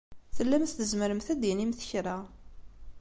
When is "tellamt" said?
0.35-0.75